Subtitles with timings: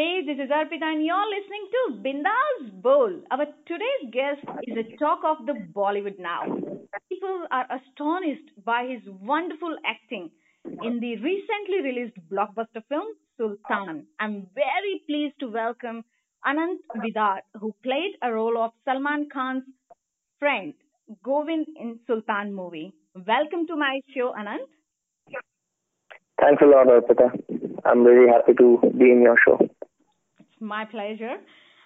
[0.00, 3.20] Hey, this is Arpita and you're listening to Bindas Bowl.
[3.30, 6.40] Our today's guest is a talk of the Bollywood now.
[7.10, 10.30] People are astonished by his wonderful acting
[10.64, 14.06] in the recently released blockbuster film Sultan.
[14.18, 16.02] I'm very pleased to welcome
[16.46, 19.64] Anant Vidar, who played a role of Salman Khan's
[20.38, 20.72] friend
[21.22, 22.94] Govind in Sultan movie.
[23.14, 24.64] Welcome to my show, Anant.
[26.40, 27.28] Thanks a lot, Arpita.
[27.84, 29.58] I'm very happy to be in your show
[30.59, 31.37] It's my pleasure.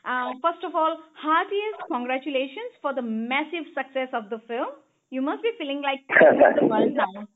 [0.06, 4.70] Uh, first of all, heartiest congratulations for the massive success of the film.
[5.10, 6.00] You must be feeling like
[6.60, 7.28] the world now.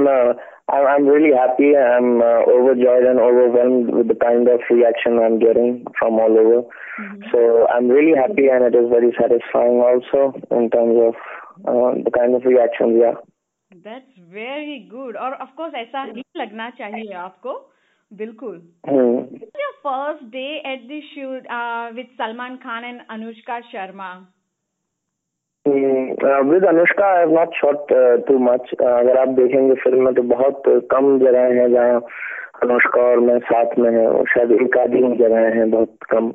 [0.00, 0.34] no,
[0.68, 1.76] I'm really happy.
[1.76, 6.62] I'm uh, overjoyed and overwhelmed with the kind of reaction I'm getting from all over.
[6.62, 7.22] Mm-hmm.
[7.32, 11.14] So I'm really happy, and it is very satisfying also in terms of
[11.66, 13.18] uh, the kind of reaction we are.
[13.84, 15.16] That's very good.
[15.16, 17.52] और of course ऐसा ही लगना चाहिए आपको
[18.17, 18.61] बिल्कुल।
[21.49, 24.27] uh, with Salman Khan and Anushka Sharma.
[25.65, 28.73] hmm, uh, with Anushka I have not shot uh, too much.
[28.79, 32.01] Uh, अगर आप देखेंगे film में तो बहुत कम जगह है जहाँ
[32.63, 36.27] अनुष्का और मैं साथ में है और शायद एक आधी जगह है बहुत कम।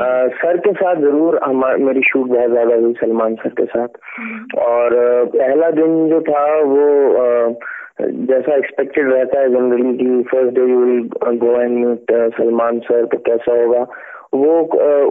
[0.00, 0.06] आ,
[0.40, 4.60] सर के साथ ज़रूर हमारी मेरी शूट बहुत ज़्यादा हुई सलमान सर के साथ। हम्म।
[4.66, 4.94] और
[5.34, 7.54] पहला दिन जो था वो आ,
[7.98, 13.04] जैसा एक्सपेक्टेड रहता है जनरली कि first day you will go and meet Salman sir
[13.12, 13.86] तो कैसा होगा?
[14.34, 14.58] वो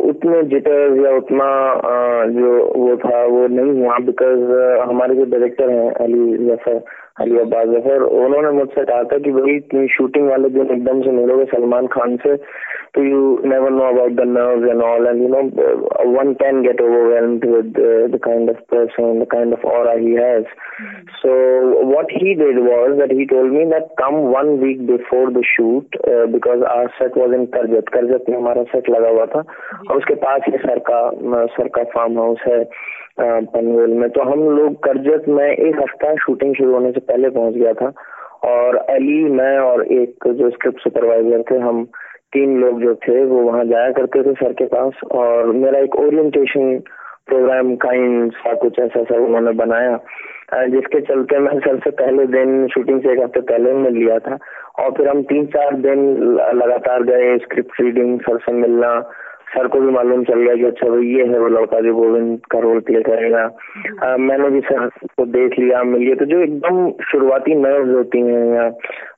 [0.09, 1.47] उतने जिटर्स या उतना
[2.35, 4.43] जो वो था, वो नहीं हुआ बिकॉज़
[4.89, 6.81] हमारे जो डायरेक्टर हैं अली ज़फ़र
[7.17, 11.11] अली अब्बास ज़फ़र उन्होंने मुझसे कहा था कि भाई तुम शूटिंग वाले दिन एकदम से
[11.11, 12.35] मिलोगे सलमान खान से
[12.95, 15.41] तो you never know about the nerves and all and you know
[16.11, 17.71] one can get overwhelmed with
[18.13, 20.51] the kind of person the kind of aura he has
[21.21, 21.37] so
[21.91, 25.97] what he did was that he told me that come one week before the shoot
[26.35, 29.43] because our set was in Karjat Karjat में हमारा set लगा हुआ था
[29.89, 31.01] और उसके पास ही sir का
[31.55, 32.63] सर का फार्म हाउस है।
[33.19, 37.53] पनवेल में। तो हम लोग करजत में एक हफ़्ता शूटिंग शुरू होने से पहले पहुँच
[37.53, 37.91] गया था
[38.45, 41.83] और अली, मैं और एक जो स्क्रिप्ट सुपरवाइजर थे, हम
[42.33, 45.95] तीन लोग जो थे, वो वहाँ जाया करते थे सर के पास और मेरा एक
[45.95, 46.77] ओरिएंटेशन
[47.27, 49.97] प्रोग्राम काइंड सा कुछ ऐसा सा उन्होंने बनाया
[50.67, 54.37] जिसके चलते मैं सर से पहले दिन शूटिंग से एक हफ़्ते पहले मिल लिया था
[54.79, 56.03] और फिर हम तीन चार दिन
[56.55, 58.91] लगातार गए स्क्रिप्ट रीडिंग सर से मिलना
[59.55, 62.39] सर को भी मालूम चल गया कि अच्छा भाई ये है वो लड़का जो गोविंद
[62.51, 63.43] का रोल प्ले करेगा।
[64.03, 68.21] आ, मैंने भी सर को देख लिया मिल लिया तो जो एकदम शुरुआती नर्व होती
[68.21, 68.67] हैं या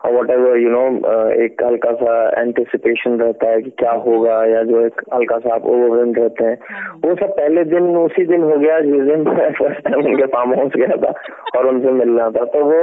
[0.09, 0.83] वट एवर यू नो
[1.43, 5.65] एक हल्का सा एंटिसिपेशन रहता है कि क्या होगा या जो एक हल्का सा आप
[5.65, 9.51] ओवरवेल्म रहते हैं। हाँ। वो सब पहले दिन उसी दिन हो गया जिस दिन मैं
[9.53, 11.13] फ़र्स्ट टाइम उनके फार्म हाउस गया था
[11.57, 12.81] और उनसे मिलना था। तो वो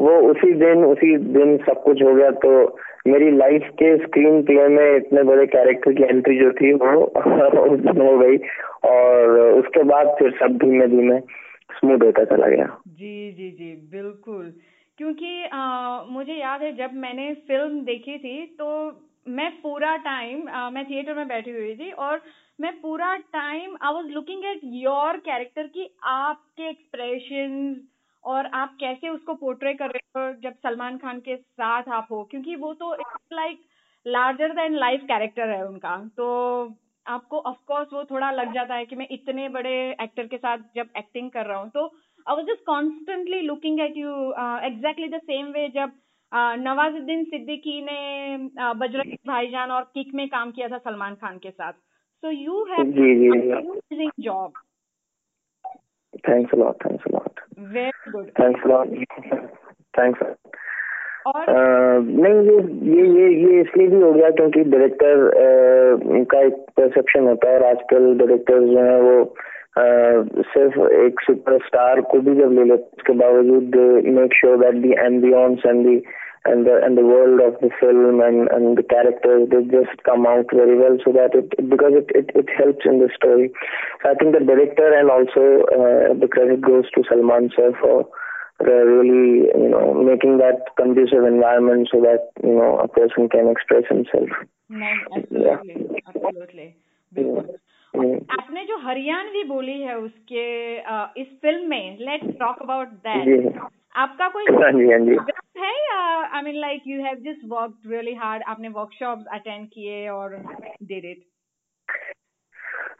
[0.00, 2.54] वो उसी दिन उसी दिन सब कुछ हो गया तो
[3.06, 7.00] मेरी लाइफ के स्क्रीन प्ले में इतने बड़े कैरेक्टर की एंट्री जो थी वो
[8.02, 8.36] हो गई
[8.90, 11.18] और उसके बाद फिर सब धीमे धीमे
[11.78, 14.52] स्मूथ होता चला गया। जी जी जी बिल्कुल।
[14.98, 18.68] क्योंकि आ, मुझे याद है जब मैंने फ़िल्म देखी थी तो
[19.28, 20.42] मैं पूरा टाइम
[20.74, 22.20] मैं थिएटर में बैठी हुई थी और
[22.60, 27.76] मैं पूरा time I was looking at your character की आपके एक्सप्रेशंस
[28.24, 32.22] और आप कैसे उसको पोर्ट्रे कर रहे हो जब सलमान खान के साथ आप हो?
[32.24, 32.92] क्योंकि वो तो
[33.32, 33.60] like
[34.06, 36.26] larger than life character है उनका। तो
[37.06, 40.58] आपको ऑफ़ कोर्स वो थोड़ा लग जाता है कि मैं इतने बड़े एक्टर के साथ
[40.76, 41.86] जब एक्टिंग कर रहा हूँ तो
[42.26, 44.10] I was just constantly looking at you
[44.64, 45.92] exactly the same way जब
[46.32, 51.38] uh, नवाजुद्दीन सिद्दीकी ने uh, बजरंग भाईजान और किक में काम किया था सलमान खान
[51.38, 51.72] के साथ।
[52.22, 52.84] So you have
[54.20, 54.52] job
[56.28, 58.62] thanks a lot thanks a lot very good thanks
[59.94, 60.22] thanks
[61.26, 62.60] और नहीं ये
[62.92, 65.30] ये ये ये इसलिए भी हो गया क्योंकि डायरेक्टर
[66.32, 69.84] का एक परसेप्शन होता है और आजकल डायरेक्टर जो है वो आ,
[70.54, 73.76] सिर्फ़ एक सुपरस्टार को भी जब ले लेते उसके बावजूद
[74.18, 75.96] make sure that the ambience and the
[76.45, 80.25] and the and the world of the film and and the characters they just come
[80.25, 83.51] out very well so that it because it it, it helps in the story
[84.01, 85.43] so i think the director and also
[85.75, 88.07] uh, the credit goes to salman sir for
[88.59, 93.83] really you know making that conducive environment so that you know a person can express
[93.89, 94.29] himself
[95.15, 95.61] absolutely yeah.
[96.07, 96.67] absolutely
[97.97, 100.43] आपने जो हरियाणवी बोली है उसके
[101.21, 103.59] इस film में let's talk about that
[103.94, 105.16] आपका कोई हाँ जी हाँ जी।
[105.58, 105.98] है या
[106.36, 110.36] I mean like you have just worked really hard आपने वर्कशॉप अटेंड किए और
[110.82, 111.20] डिड इट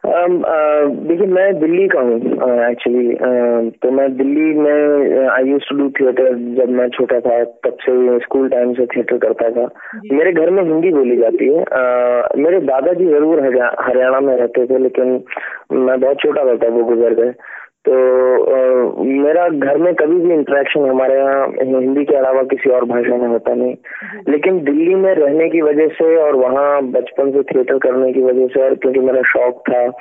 [0.05, 2.15] देखिए मैं दिल्ली का हूँ
[2.69, 7.77] एक्चुअली तो मैं दिल्ली में I used to do theatre जब मैं छोटा था तब
[7.81, 9.67] से स्कूल टाइम से थिएटर करता था।
[10.13, 13.43] मेरे घर में हिंदी बोली जाती है आ, मेरे दादाजी ज़रूर
[13.79, 15.23] हरियाणा में रहते थे लेकिन
[15.71, 17.33] मैं बहुत छोटा था वो गुजर गए।
[17.87, 17.93] तो
[18.43, 23.17] आ, मेरा घर में कभी भी इंटरेक्शन हमारे यहाँ हिंदी के अलावा किसी और भाषा
[23.17, 23.75] में होता नहीं।
[24.29, 28.47] लेकिन दिल्ली में रहने की वजह से और वहाँ बचपन से थिएटर करने की वजह
[28.47, 29.91] से और क्योंकि मेरा शौक था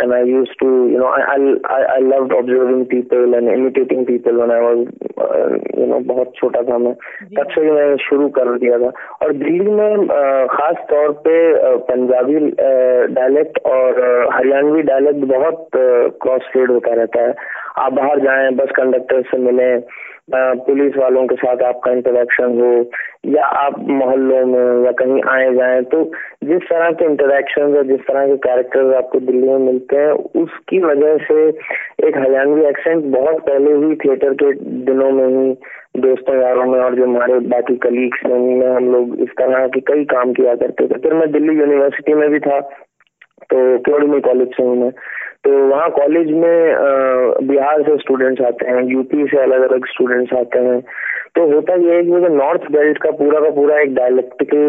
[0.00, 4.50] and I to, you know, I I I loved observing people and imitating people when
[4.50, 4.86] I was,
[5.18, 6.92] uh, बहुत छोटा था मैं।
[7.38, 8.92] तब से मैंने शुरू कर दिया था।
[9.22, 10.06] और दिल्ली में
[10.46, 12.34] खास तौर पे पंजाबी
[13.14, 14.02] डायलेक्ट और
[14.32, 15.66] हरियाणवी डायलेक्ट बहुत
[16.22, 19.76] क्रॉस फेड होता रहता है। आप बाहर जाएँ, बस कंडक्टर से मिले
[20.32, 22.68] पुलिस वालों के साथ आपका इंटरेक्शन हो,
[23.26, 26.02] या आप मोहल्लों में या कहीं आए जाए तो
[26.44, 30.78] जिस तरह के इंटरेक्शन या जिस तरह के कैरेक्टर्स आपको दिल्ली में मिलते हैं, उसकी
[30.80, 31.48] वजह से
[32.08, 34.52] एक हरियाणवी एक्सेंट बहुत पहले ही थिएटर के
[34.86, 35.52] दिनों में ही,
[36.00, 39.80] दोस्तों यारों में और जो हमारे बाकी कलीग्स हैं, उनमें हम लोग इस तरह के
[39.92, 42.60] कई काम किया करते थे। फिर मैं दिल्ली यूनिवर्सिटी में भी था
[43.52, 44.90] तो केवड़मी कॉलेज से हूँ मैं।
[45.44, 50.58] तो वहाँ कॉलेज में बिहार से स्टूडेंट्स आते हैं यूपी से अलग अलग स्टूडेंट्स आते
[50.58, 50.82] हैं।
[51.34, 54.64] तो होता ये है कि जो नॉर्थ बेल्ट का पूरा का पूरा एक डायलेक्टिकल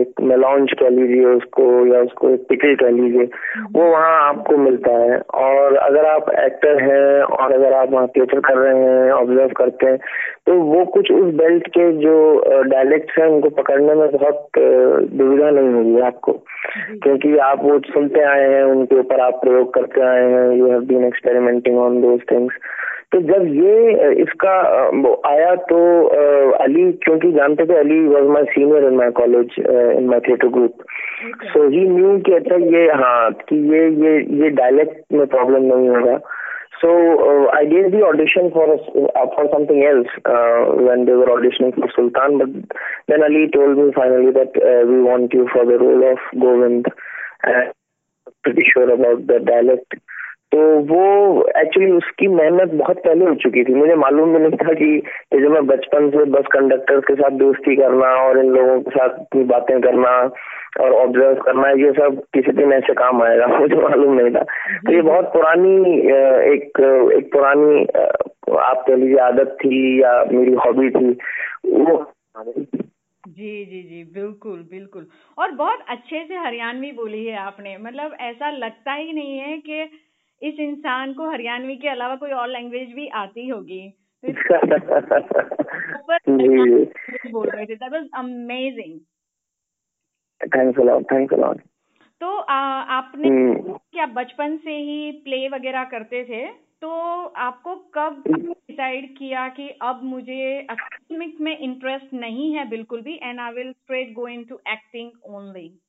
[0.00, 3.24] एक मेलॉन्च कह लीजिए उसको या उसको एक पिकल कह लीजिए
[3.74, 8.40] वो वहाँ आपको मिलता है। और अगर आप एक्टर हैं और अगर आप वहाँ थिएटर
[8.40, 9.98] कर रहे हैं ऑब्ज़र्व करते हैं
[10.46, 12.14] तो वो कुछ उस बेल्ट के जो
[12.70, 16.32] डायलेक्ट हैं उनको पकड़ने में बहुत दुविधा नहीं होगी आपको।
[17.02, 20.80] क्योंकि आप वो सुनते आए हैं उनके ऊपर आप प्रयोग करते आए हैं you have
[20.86, 22.54] been experimenting on those things
[23.12, 24.52] तो जब ये इसका
[25.28, 25.78] आया तो
[26.64, 30.82] अली क्योंकि जानते थे Ali was my senior in my college in my theatre group
[31.52, 35.88] so he knew कि अच्छा ये हाँ कि ये ये ये डायलेक्ट में प्रॉब्लम नहीं
[35.88, 36.18] होगा
[36.80, 41.12] So uh, I gave the audition for a, uh, for something else uh, when they
[41.12, 42.50] were auditioning for Sultan, but
[43.08, 46.84] then Ali told me finally that uh, we want you for the role of Govind.
[47.44, 47.72] And
[48.42, 49.94] pretty sure about the dialect.
[50.52, 54.72] तो वो actually उसकी मेहनत बहुत पहले हो चुकी थी। मुझे मालूम भी नहीं था
[54.72, 55.02] कि
[55.34, 58.90] ये जो मैं बचपन से बस कंडक्टर के साथ दोस्ती करना और इन लोगों के
[58.90, 60.30] साथ बातें करना
[60.80, 64.42] और ऑब्ज़र्व करना, ये सब किसी दिन ऐसे काम आएगा, मुझे मालूम नहीं था।
[64.86, 65.98] तो ये बहुत पुरानी
[66.54, 66.80] एक
[67.16, 67.84] एक पुरानी
[68.58, 71.18] आप कह लीजिए आदत थी या मेरी हॉबी थी।
[71.70, 72.12] वो
[73.28, 75.06] जी जी जी, बिल्कुल बिल्कुल।
[75.38, 79.90] और बहुत अच्छे से हरियाणवी बोली है आपने। मतलब ऐसा लगता ही नहीं है कि
[80.42, 83.94] इस इंसान को हरियाणवी के अलावा कोई और लैंग्वेज भी आती होगी।
[87.32, 89.00] बोल रहे थे that was amazing
[90.56, 91.62] thanks thanks
[92.20, 93.78] तो आ, आपने hmm.
[93.92, 96.66] क्या बचपन से ही प्ले वगैरह करते थे?
[96.80, 103.20] तो आपको कब डिसाइड किया कि अब मुझे अकेडमिक में इंटरेस्ट नहीं है बिल्कुल भी
[103.22, 105.80] and I will straight go into acting only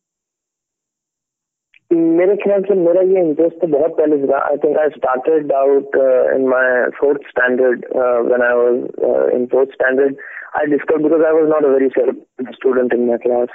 [1.93, 5.53] मेरे ख्याल से मेरा ये इंटरेस्ट तो बहुत पहले से था I think I started
[5.53, 5.97] out
[6.37, 6.69] in my
[7.01, 10.17] fourth standard when I was in fourth standard
[10.55, 12.13] I discovered because I was not a very self
[12.55, 13.49] student in my class.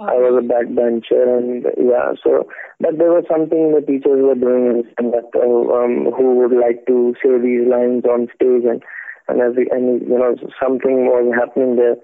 [0.00, 2.46] I was a backbencher and yeah, so
[2.80, 6.86] but there was something the teachers were doing and that uh, um, who would like
[6.86, 8.82] to say these lines on stage and
[9.26, 11.98] and every and you know something was happening there.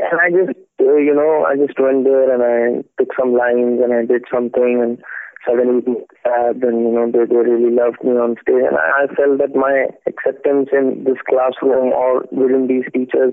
[0.00, 3.80] And I just uh, you know I just went there and I took some lines
[3.80, 5.00] and I did something and
[5.46, 5.82] suddenly
[6.22, 9.38] sad and you know they, they really loved me on stage and I, I felt
[9.38, 13.32] that my acceptance in this classroom or within these teachers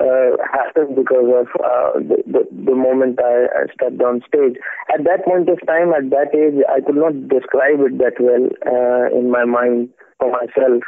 [0.00, 4.54] uh, happened because of uh, the, the, the moment I, I stepped on stage.
[4.94, 8.46] At that point of time, at that age, I could not describe it that well
[8.62, 10.82] uh, in my mind for myself.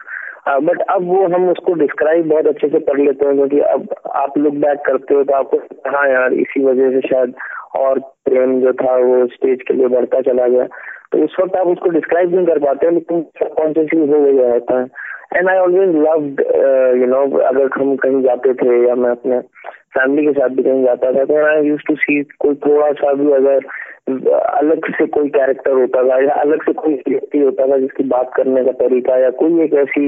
[0.46, 3.88] But uh, अब वो हम उसको describe बहुत अच्छे से कर लेते हैं क्योंकि अब
[4.16, 5.58] आप लुक बैक करते हो तो आपको
[5.90, 7.34] हाँ यार इसी वजह से शायद
[7.77, 10.67] और प्रेम जो था वो स्टेज के लिए बढ़ता चला गया।
[11.11, 14.85] तो उस वक्त आप उसको डिस्क्राइब नहीं कर पाते, लेकिन सबकॉन्शियसली हो गया होता है।
[15.35, 16.41] And I always loved
[17.01, 19.39] you know अगर हम कहीं जाते थे या मैं अपने
[19.95, 23.13] फैमिली के साथ भी कहीं जाता था तो आई यूज़ टू सी कोई थोड़ा सा
[23.13, 23.65] भी अगर
[24.07, 28.31] अलग से कोई कैरेक्टर होता था, या अलग से कोई व्यक्ति होता था जिसकी बात
[28.35, 30.05] करने का तरीका या कोई एक ऐसी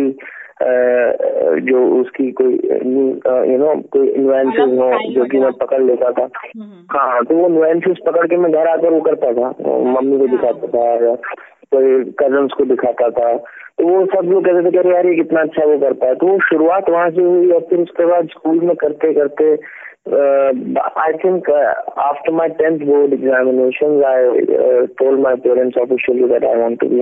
[0.63, 2.53] जो उसकी कोई
[3.51, 7.47] यू नो कोई इन्वेंसेस हो जो कि मैं पकड़ लेता था। हम्म। हाँ तो वो
[7.47, 11.15] इन्वेंसेस पकड़ के मैं घर आकर वो करता था। मम्मी को दिखाता था
[11.71, 13.37] कोई कजन्स को दिखाता था।
[13.79, 16.15] तो वो सब लोग कहते थे कि अरे यार ये कितना अच्छा वो करता है।
[16.15, 19.57] तो वो शुरुआत वहाँ से हुई और फिर उसके बाद स्कूल में करते करते
[20.97, 26.43] I think uh, after my 10th board examinations, I uh, told my parents officially that
[26.43, 27.01] I want to be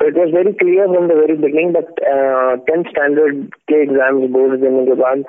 [0.00, 4.60] it was very clear from the very beginning, but uh, 10th standard के exams board
[4.60, 5.24] देने के बाद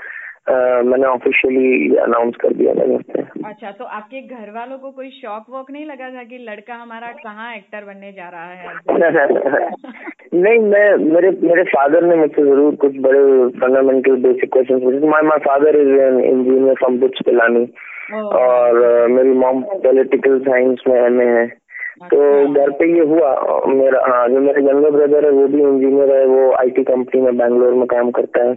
[0.50, 5.72] मैंने officially announce कर दिया पे। अच्छा तो आपके घर वालों को कोई शौक वॉक
[5.72, 8.68] नहीं लगा था कि लड़का हमारा कहाँ एक्टर बनने जा रहा है
[10.34, 15.22] नहीं मैं मेरे मेरे फादर ने मुझसे ज़रूर कुछ बड़े फंडामेंटल बेसिक क्वेश्चन पूछे। My
[15.22, 17.66] my father is an engineer from Buch Pilani
[18.14, 21.63] और मेरी मॉम पॉलिटिकल साइंस में एमए है।
[22.04, 22.20] तो।
[22.54, 23.30] घर पे ये हुआ
[23.70, 27.38] मेरा हाँ जो मेरे यंगर ब्रदर है वो भी इंजीनियर है वो आईटी कंपनी में
[27.38, 28.54] बैंगलोर में काम करता है।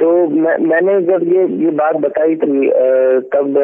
[0.00, 2.68] तो मैं मैंने जब ये ये बात बताई थी
[3.34, 3.58] तब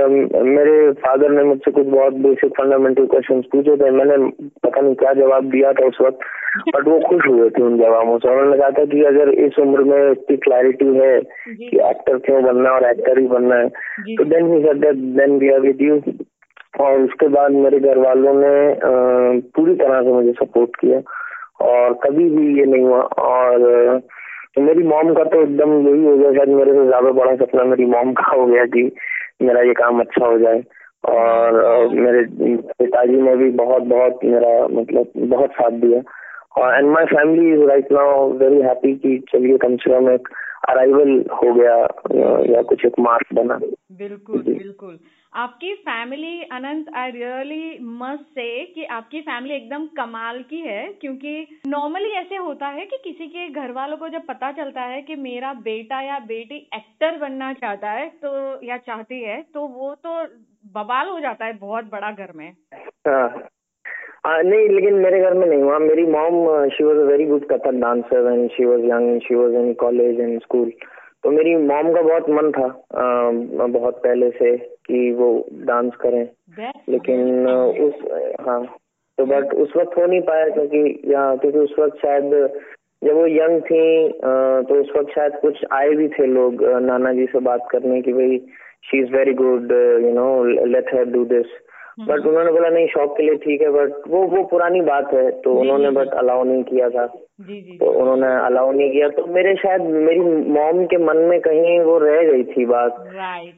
[0.49, 4.17] मेरे फादर ने मुझसे कुछ बहुत बेसिक फंडामेंटल क्वेश्चन पूछे थे। मैंने
[4.65, 6.19] पता नहीं क्या जवाब दिया था उस वक्त
[6.75, 9.85] बट वो खुश हुए थे उन जवाबों से। उन्होंने कहा था कि अगर इस उम्र
[9.85, 13.69] में इतनी क्लैरिटी है कि एक्टर क्यों बनना और एक्टर ही बनना है
[14.17, 16.01] तो then he then we are with you
[16.75, 18.55] और उसके बाद मेरे घर वालों ने
[19.57, 21.01] पूरी तरह से मुझे सपोर्ट किया
[21.67, 23.99] और कभी भी ये नहीं हुआ। और
[24.57, 27.65] तो मेरी मॉम का तो एकदम यही हो गया शायद मेरे से ज़्यादा बड़ा सपना
[27.65, 28.91] मेरी मॉम का हो गया कि
[29.43, 30.63] मेरा ये काम अच्छा हो जाए।
[31.05, 32.23] और मेरे
[32.75, 36.01] पिताजी ने भी बहुत बहुत मेरा मतलब बहुत साथ दिया।
[36.57, 40.29] और and my family is right now very happy कि चलिए कम से कम एक
[40.69, 41.75] अराइवल हो गया
[42.53, 43.59] या कुछ एक मार्क बना।
[43.99, 44.99] बिल्कुल बिल्कुल।
[45.35, 51.61] आपकी family Anant I really must say कि आपकी फैमिली एकदम कमाल की है क्योंकि
[51.67, 55.17] नॉर्मली ऐसे होता है कि किसी के घर वालों को जब पता चलता है कि
[55.17, 58.31] मेरा बेटा या बेटी एक्टर बनना चाहता है तो
[58.67, 60.13] या चाहती है तो वो तो
[60.75, 62.51] बवाल हो जाता है बहुत बड़ा घर में।
[63.09, 63.49] हाँ।
[64.27, 67.49] आ, नहीं लेकिन मेरे घर में नहीं हुआ। मेरी mom she was a very good
[67.49, 70.71] Kathak dancer when she was young she was in college and school
[71.25, 75.29] तो मेरी मॉम का बहुत मन था आ, बहुत पहले से। कि वो
[75.65, 76.25] डांस करें।
[76.89, 77.47] लेकिन
[77.87, 77.95] उस
[78.41, 78.63] हाँ
[79.19, 82.33] तो बट उस वक्त हो नहीं पाया क्योंकि यहाँ क्योंकि उस वक्त शायद
[83.05, 83.85] जब वो यंग थी
[84.69, 88.13] तो उस वक्त शायद कुछ आए भी थे लोग नाना जी से बात करने की
[88.13, 88.39] भाई
[88.85, 89.73] she is very good
[90.05, 91.47] you know let her do this
[91.99, 95.31] but उन्होंने बोला नहीं शौक के लिए ठीक है बट वो वो पुरानी बात है।
[95.43, 97.07] तो उन्होंने बट अलाउ नहीं किया था।
[97.41, 100.21] जी जी तो उन्होंने अलाउ नहीं किया। तो मेरे शायद मेरी
[100.51, 102.97] मॉम के मन में कहीं वो रह गई थी बात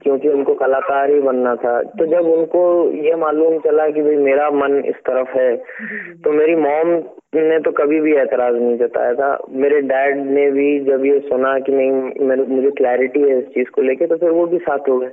[0.02, 2.62] क्योंकि उनको कलाकार ही बनना था। तो जब उनको
[3.04, 5.54] ये मालूम चला कि भाई मेरा मन इस तरफ़ है
[6.24, 6.94] तो मेरी मॉम
[7.36, 11.58] ने तो कभी भी ऐतराज नहीं जताया था। मेरे डैड ने भी जब ये सुना
[11.58, 14.98] कि नहीं मुझे क्लैरिटी है इस चीज़ को लेके तो फिर वो भी साथ हो
[14.98, 15.10] गए।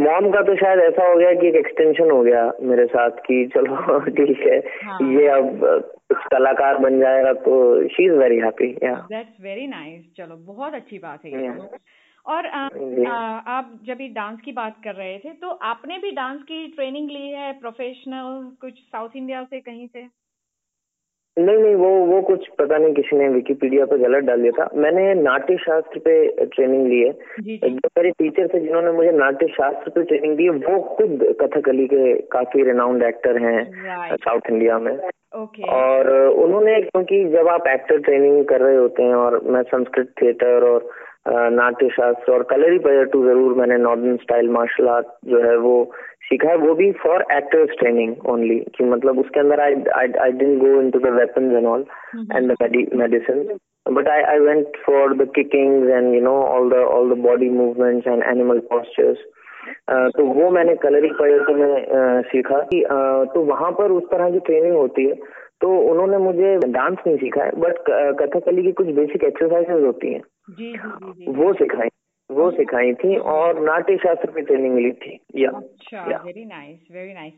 [0.00, 3.50] मॉम का तो शायद ऐसा हो गया कि एक एक्सटेंशन हो गया मेरे साथ कि
[3.54, 4.98] चलो ठीक है। हाँ.
[5.02, 5.60] ये अब
[6.08, 10.98] कुछ कलाकार बन जाएगा तो she is very happy that's very nice चलो बहुत अच्छी
[10.98, 11.76] बात है ये तो।
[12.26, 12.68] और आ,
[13.12, 17.10] आ, आप जब डांस की बात कर रहे थे तो आपने भी डांस की ट्रेनिंग
[17.10, 20.27] ली है प्रोफेशनल कुछ साउथ इंडिया से कहीं से?
[21.38, 24.68] नहीं नहीं वो वो कुछ पता नहीं किसी ने विकीपीडिया पे गलत डाल दिया था।
[24.76, 29.90] मैंने नाट्य शास्त्र पे ट्रेनिंग ली है। जो मेरे टीचर थे जिन्होंने मुझे नाट्य शास्त्र
[29.90, 34.96] पे ट्रेनिंग दी है। वो खुद कथकली के काफ़ी रिनाउंड एक्टर हैं साउथ इंडिया में।
[35.36, 35.66] Okay.
[35.68, 36.08] और
[36.42, 40.90] उन्होंने क्योंकि जब आप एक्टर ट्रेनिंग कर रहे होते हैं और मैं संस्कृत थिएटर और
[41.52, 45.74] नाट्य शास्त्र और कलरी पयटू ज़रूर मैंने नॉर्दर्न स्टाइल मार्शल आर्ट जो है वो
[46.30, 50.58] सीखा है वो भी फॉर एक्टर्स ट्रेनिंग ओनली कि मतलब उसके अंदर I I didn't
[50.60, 51.84] go into the weapons and all
[52.36, 53.48] and the medicine
[53.88, 58.06] I, I went for the kickings and you know all the all the body movements
[58.06, 59.18] and animal postures.
[59.92, 62.84] Uh, तो वो मैंने कलरी पयटू में uh, सीखा कि
[63.34, 65.14] तो वहाँ पर उस तरह की ट्रेनिंग होती है
[65.60, 67.78] तो उन्होंने मुझे डांस नहीं सिखाया बट
[68.20, 70.20] कथकली की कुछ बेसिक एक्सरसाइजेज होती हैं।
[70.50, 71.88] जी, जी, जी, वो सिखाई।
[72.30, 77.14] वो सिखाई थी और नाट्य शास्त्र की ट्रेनिंग ली थी। या अच्छा वेरी नाइस वेरी
[77.14, 77.32] नाइस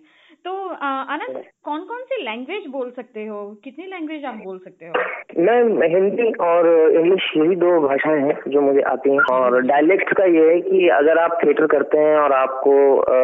[0.44, 0.52] तो
[0.84, 3.40] आनंद कौन कौन सी लैंग्वेज बोल सकते हो?
[3.64, 4.92] कितनी लैंग्वेज आप बोल सकते हो?
[5.38, 10.24] मैं हिंदी और इंग्लिश यही दो भाषाएँ हैं जो मुझे आती हैं। और डायलेक्ट का
[10.26, 13.18] ये है कि अगर आप थिएटर करते हैं और आपको आ,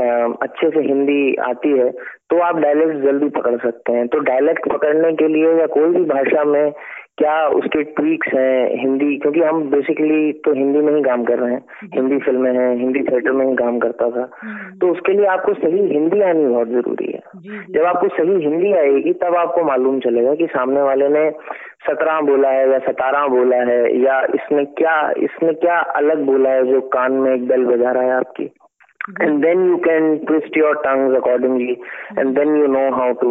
[0.00, 1.90] आ, अच्छे से हिंदी आती है
[2.30, 6.04] तो आप डायलेक्ट जल्दी पकड़ सकते हैं। तो डायलेक्ट पकड़ने के लिए या कोई भी
[6.06, 6.72] भाषा में
[7.18, 9.16] क्या उसके ट्वीक्स हैं हिंदी?
[9.16, 11.64] क्योंकि हम बेसिकली तो हिंदी में ही काम कर रहे हैं।
[11.94, 15.54] हिंदी फ़िल्में हैं हिंदी थिएटर में ही काम करता था। हम्म। तो उसके लिए आपको
[15.54, 17.20] सही हिंदी आनी बहुत ज़रूरी है।
[17.72, 21.30] जब आपको सही हिंदी आएगी तब आपको मालूम चलेगा कि सामने वाले ने
[21.86, 26.66] सत्रह बोला है या सतारह बोला है या इसमें क्या इसमें क्या अलग बोला है
[26.66, 28.50] जो कान में एक बेल बजा रहा है आपकी।
[29.22, 31.72] And then you can twist your tongues accordingly
[32.18, 33.30] and then you know how to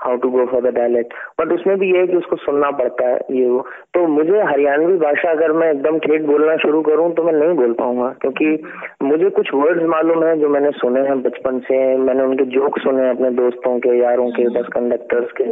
[0.00, 3.08] how to go for the dialect but उसमें भी ये है कि उसको सुनना पड़ता
[3.08, 3.60] है ये वो।
[3.94, 7.72] तो मुझे हरियाणवी भाषा अगर मैं एकदम ठेठ बोलना शुरू करूँ तो मैं नहीं बोल
[7.72, 8.62] पाऊँगा। क्योंकि
[9.02, 13.02] मुझे कुछ वर्ड्स मालूम है जो मैंने सुने हैं बचपन से। मैंने उनके जोक सुने
[13.02, 15.44] हैं अपने दोस्तों के यारों के बस कंडक्टर्स के।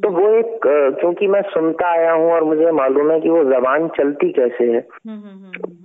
[0.00, 0.66] तो वो एक
[1.00, 4.80] क्योंकि मैं सुनता आया हूँ और मुझे मालूम है कि वो जबान चलती कैसे है।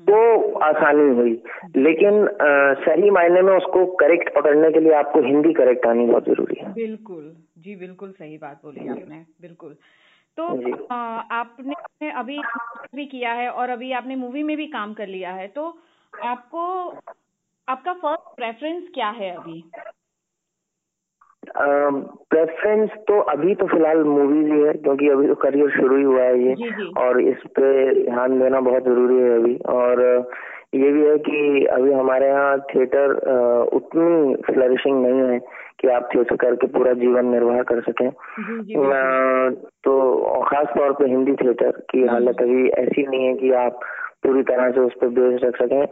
[0.10, 0.20] तो
[0.60, 1.38] आसानी हुई।
[1.78, 2.28] लेकिन
[2.86, 6.74] सही मायने में उसको करेक्ट पकड़ने के लिए आपको हिंदी करेक्ट आनी बहुत ज़रूरी है।
[6.74, 7.24] बिल्कुल।
[7.60, 9.74] जी बिल्कुल सही बात बोली आपने बिल्कुल।
[10.38, 10.48] तो
[10.94, 10.96] आ,
[11.32, 12.42] आपने अभी
[12.96, 15.80] भी किया है और अभी आपने मूवी में भी काम कर लिया है तो
[16.24, 16.90] आपको
[17.68, 19.64] आपका फ़र्स्ट प्रेफरेंस क्या है अभी?
[22.30, 26.24] प्रेफरेंस तो अभी तो फ़िलहाल मूवीज़ ही है क्योंकि अभी तो करियर शुरू ही हुआ
[26.24, 30.02] है ये जी जी। और इस पे ध्यान देना बहुत ज़रूरी है अभी और
[30.76, 33.12] ये भी है कि अभी हमारे यहाँ थिएटर
[33.74, 35.40] उतनी फ्लरिशिंग नहीं है
[35.80, 38.10] कि आप थिएटर करके पूरा जीवन निर्वाह कर सकें।
[39.84, 39.94] तो
[40.42, 43.80] खास तौर पे हिंदी थिएटर की हालत अभी ऐसी नहीं है कि आप
[44.24, 45.86] पूरी तरह से उस पर बेस रख सकें।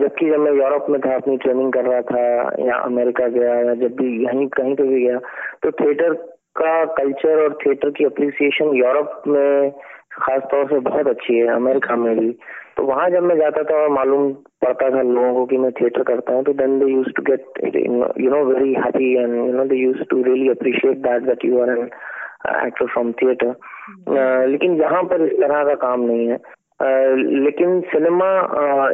[0.00, 2.22] जबकि जब मैं यूरोप में था अपनी ट्रेनिंग कर रहा था
[2.66, 5.18] या अमेरिका गया या जब भी यहीं कहीं पे भी गया
[5.62, 6.12] तो थिएटर
[6.60, 9.72] का कल्चर और थिएटर की अप्रिसिएशन यूरोप में
[10.16, 12.30] खास तौर से बहुत अच्छी है अमेरिका में भी।
[12.76, 14.32] तो वहाँ जब मैं जाता था और मालूम
[14.64, 17.60] पड़ता था लोगों को कि मैं थिएटर करता हूँ तो then they used to get
[17.76, 21.60] you know very happy and you know they used to really appreciate that that you
[21.62, 21.88] are an
[22.66, 26.38] actor from theatre लेकिन यहाँ पर इस तरह का काम नहीं है।
[26.84, 28.28] लेकिन सिनेमा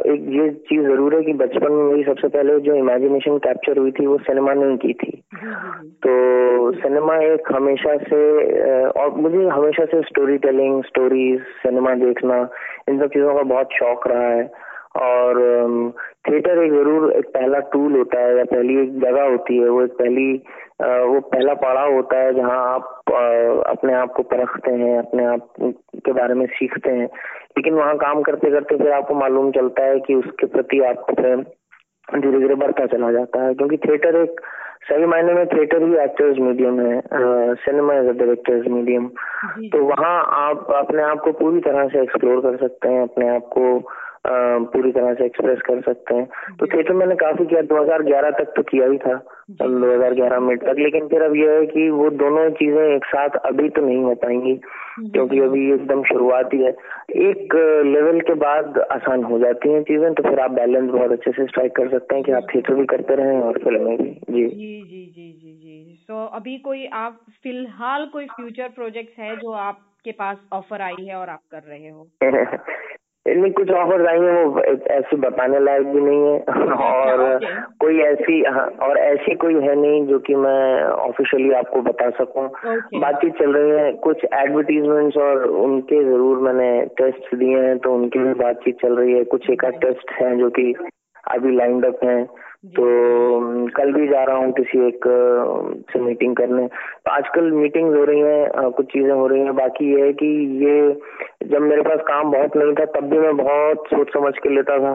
[0.07, 3.91] एक ये चीज़ ज़रूर है कि बचपन में मेरी सबसे पहले जो इमेजिनेशन कैप्चर हुई
[3.91, 5.11] थी वो सिनेमा ने की थी।
[6.05, 8.21] तो सिनेमा एक हमेशा से
[8.89, 12.37] और मुझे हमेशा से स्टोरी टेलिंग स्टोरीज सिनेमा देखना
[12.89, 14.49] इन सब चीज़ों का बहुत शौक रहा है।
[14.97, 15.37] और
[16.27, 19.83] थिएटर एक ज़रूर एक पहला टूल होता है या पहली एक जगह होती है वो
[19.83, 20.33] एक पहली
[20.81, 22.83] वो पहला पड़ाव होता है जहाँ आप
[23.67, 25.47] अपने आप को परखते हैं अपने आप
[26.05, 27.07] के बारे में सीखते हैं।
[27.57, 31.35] लेकिन वहाँ काम करते करते फिर आपको मालूम चलता है कि उसके प्रति आपको फिर
[32.07, 34.41] धीरे धीरे बढ़ता चला जाता है। क्योंकि थिएटर एक
[34.89, 37.01] सही मायने में थिएटर भी एक्टर्स मीडियम है
[37.55, 39.07] cinema is a directors medium
[39.73, 43.41] तो वहाँ आप अपने आप को पूरी तरह से एक्सप्लोर कर सकते हैं अपने आप
[43.57, 43.65] को
[44.27, 46.27] पूरी तरह से एक्सप्रेस कर सकते हैं।
[46.59, 49.13] तो थिएटर मैंने काफ़ी किया 2011 तक तो किया ही था।
[49.51, 53.69] 2011 मिनट तक। लेकिन फिर अब यह है कि वो दोनों चीज़ें एक साथ अभी
[53.69, 54.61] तो नहीं हो पाएँगी
[54.99, 56.71] क्योंकि अभी एकदम शुरुआत ही है।
[57.15, 61.31] एक लेवल के बाद आसान हो जाती हैं चीज़ें तो फिर आप बैलेंस बहुत अच्छे
[61.31, 64.47] से स्ट्राइक कर सकते हैं कि आप थिएटर भी करते रहे और फ़िल्में भी। जी।
[64.47, 69.51] जी जी जी जी जी। तो अभी कोई आप फ़िलहाल कोई फ्यूचर प्रोजेक्ट है जो
[69.51, 72.07] आपके पास ऑफ़र आई है और आप कर रहे हो?
[73.25, 77.39] इनमें कुछ ऑफ़र आई है वो ऐसे बताने लायक भी नहीं है। अच्छा, और
[77.79, 82.47] कोई ऐसी हाँ, और ऐसी कोई है नहीं जो कि मैं ऑफिशियली आपको बता सकूँ।
[82.99, 88.19] बातचीत चल रही है कुछ एडवर्टीजमेंट्स और उनके ज़रूर मैंने टेस्ट दिए हैं तो उनकी
[88.19, 90.73] भी बातचीत चल रही है। कुछ एक टेस्ट है जो कि
[91.31, 92.27] अभी लाइंड अप है।
[92.63, 92.83] तो
[93.77, 95.05] कल भी जा रहा हूँ किसी एक
[95.91, 99.93] से मीटिंग करने। तो आजकल मीटिंग्स हो रही हैं कुछ चीज़ें हो रही हैं। बाकी
[99.93, 100.27] ये है कि
[100.65, 104.49] ये जब मेरे पास काम बहुत नहीं था तब भी मैं बहुत सोच समझ के
[104.55, 104.93] लेता था।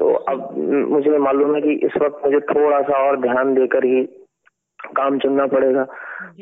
[0.00, 0.54] तो अब
[0.90, 4.02] मुझे मालूम है कि इस वक्त मुझे थोड़ा सा और ध्यान देकर ही
[4.96, 5.84] काम चुनना पड़ेगा।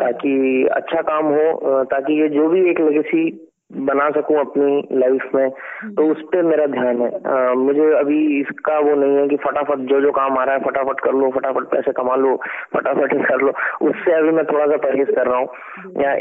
[0.01, 0.35] ताकि
[0.73, 3.29] अच्छा काम हो ताकि ये जो भी एक लेगेसी
[3.71, 5.51] बना सकूँ अपनी लाइफ में
[5.95, 9.79] तो उस पर मेरा ध्यान है। आ, मुझे अभी इसका वो नहीं है कि फटाफट
[9.91, 12.35] जो जो काम आ रहा है फटाफट कर लो फटाफट पैसे कमा लो
[12.75, 13.53] फटाफट कर लो।
[13.89, 15.49] उससे अभी मैं थोड़ा सा परहेज कर रहा हूँ।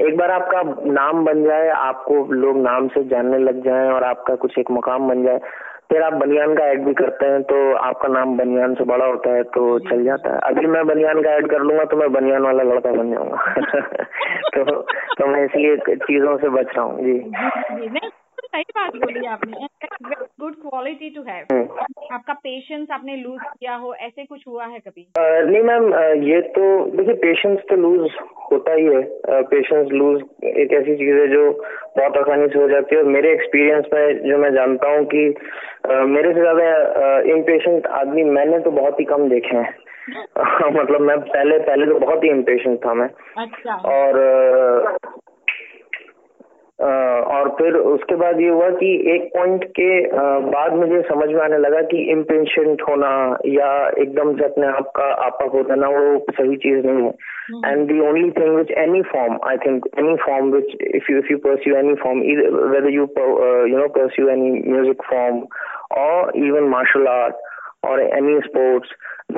[0.07, 4.35] एक बार आपका नाम बन जाए आपको लोग नाम से जानने लग जाए और आपका
[4.35, 5.39] कुछ एक मकाम बन जाए
[5.91, 9.29] फिर आप बनियान का ऐड भी करते हैं तो आपका नाम बनियान से बड़ा होता
[9.29, 12.41] है तो चल जाता है। अभी मैं बनियान का ऐड कर लूँगा तो मैं बनियान
[12.41, 13.53] वाला लड़का बन जाऊँगा।
[14.55, 14.81] तो
[15.17, 17.19] तो मैं इसलिए चीज़ों से बच रहा हूँ जी।
[18.55, 19.67] सही बात बोली आपने।
[20.39, 25.03] गुड क्वालिटी टू हैव आपका पेशेंस आपने लूज किया हो ऐसे कुछ हुआ है कभी?
[25.19, 25.87] uh, नहीं मैम
[26.23, 28.11] ये तो देखिए पेशेंस तो लूज
[28.51, 29.01] होता ही है।
[29.43, 31.51] पेशेंस लूज एक ऐसी चीज़ है जो
[31.97, 35.29] बहुत आसानी से हो जाती है। और मेरे एक्सपीरियंस में जो मैं जानता हूँ कि
[35.87, 39.73] uh, मेरे से ज़्यादा इम्पेशेंट आदमी मैंने तो बहुत ही कम देखे हैं।
[40.73, 44.19] मतलब मैं पहले पहले तो बहुत ही इम्पेशेंट था मैं। अच्छा। और
[46.79, 49.89] और फिर उसके बाद ये हुआ कि एक पॉइंट के
[50.51, 53.11] बाद मुझे समझ में आने लगा कि इम्पेशेंट होना
[53.47, 53.69] या
[54.01, 57.99] एकदम से अपने आप का आपा हो जाना वो सही चीज़ नहीं है। And the
[58.07, 61.75] only thing which any form I think any form which if you if you pursue
[61.77, 62.19] any form
[62.71, 63.07] whether you
[63.71, 65.43] you know pursue any music form
[66.03, 67.35] और even martial art
[67.85, 68.89] or any sports,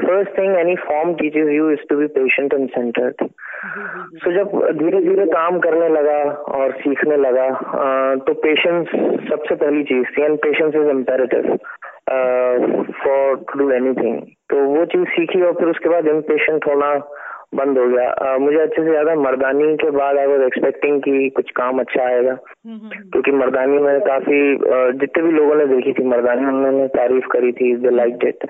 [0.04, 3.16] first thing any form teaches you is to be patient and centered.
[4.22, 6.20] so, जब धीरे धीरे काम करने लगा
[6.58, 7.48] और सीखने लगा
[8.28, 8.88] तो पेशेंस
[9.30, 11.56] सबसे पहली चीज़ थी and patience is imperative
[13.04, 14.20] for to do anything
[14.52, 16.92] तो वो चीज़ सीखी और फिर उसके बाद इम्पेशेंट होना
[17.54, 21.30] बंद हो गया। uh, मुझे अच्छे से ज़्यादा मर्दानी के बाद आई वॉज़ एक्सपेक्टिंग कि
[21.30, 24.40] कुछ काम अच्छा आएगा। हम्म, हम्म। क्योंकि मर्दानी में काफ़ी
[25.00, 28.46] जितने भी लोगों ने देखी थी मर्दानी उन्होंने तारीफ़ करी थी they like it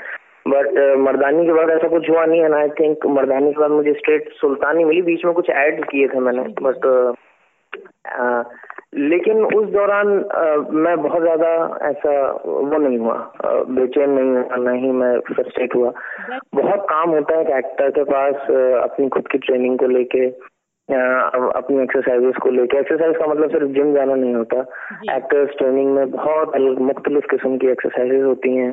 [0.47, 3.93] but Mardaani के बाद ऐसा कुछ हुआ नहीं है आई थिंक मर्दानी के बाद मुझे
[3.93, 6.85] स्ट्रेट सुल्तानी मिली। बीच में कुछ ऐड किए थे मैंने बट
[8.93, 11.49] लेकिन उस दौरान आ, मैं बहुत ज़्यादा
[11.89, 12.11] ऐसा
[12.45, 13.15] वो नहीं हुआ।
[13.69, 15.91] बेचैन नहीं हुआ न ही मैं फ्रस्ट्रेट हुआ।
[16.55, 18.35] बहुत काम होता है एक एक्टर के पास
[18.83, 20.25] अपनी खुद की ट्रेनिंग को लेके
[20.89, 24.59] अपनी एक्सरसाइजेस को लेके। एक्सरसाइज का मतलब सिर्फ़ जिम जाना नहीं होता।
[25.15, 28.69] एक्टर्स ट्रेनिंग में बहुत मुख्तलिफ़ किस्म की एक्सरसाइजेस होती हैं।